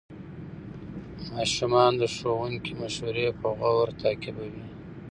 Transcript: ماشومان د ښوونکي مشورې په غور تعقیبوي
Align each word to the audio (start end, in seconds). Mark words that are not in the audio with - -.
ماشومان 1.33 1.91
د 2.01 2.03
ښوونکي 2.15 2.73
مشورې 2.81 3.27
په 3.39 3.47
غور 3.59 3.87
تعقیبوي 4.01 4.67